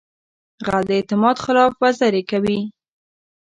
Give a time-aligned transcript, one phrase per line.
[0.65, 2.59] غل د اعتماد خلاف ورزي کوي